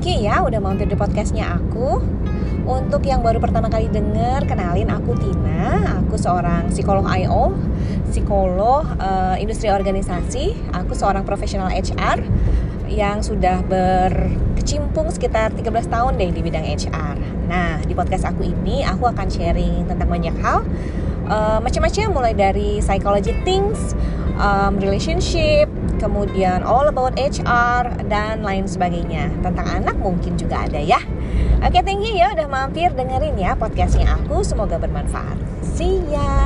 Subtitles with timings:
[0.00, 2.00] thank you ya udah mampir di podcastnya aku.
[2.64, 6.00] Untuk yang baru pertama kali denger, kenalin aku Tina.
[6.00, 7.52] Aku seorang psikolog IO,
[8.08, 10.56] psikolog uh, industri organisasi.
[10.72, 12.24] Aku seorang profesional HR
[12.88, 17.20] yang sudah berkecimpung sekitar 13 tahun deh di bidang HR.
[17.52, 20.64] Nah, di podcast aku ini aku akan sharing tentang banyak hal
[21.30, 23.94] uh, macam-macam mulai dari psychology things,
[24.38, 25.66] um, relationship,
[25.98, 29.30] kemudian all about HR dan lain sebagainya.
[29.44, 31.00] Tentang anak mungkin juga ada ya.
[31.60, 34.40] Oke, thank you ya udah mampir dengerin ya podcastnya aku.
[34.40, 35.36] Semoga bermanfaat.
[35.62, 36.39] See ya.